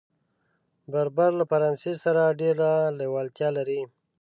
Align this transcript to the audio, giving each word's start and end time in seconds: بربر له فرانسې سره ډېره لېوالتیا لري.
بربر 0.91 1.31
له 1.39 1.45
فرانسې 1.51 1.93
سره 2.03 2.35
ډېره 2.41 2.69
لېوالتیا 2.97 3.49
لري. 3.57 3.81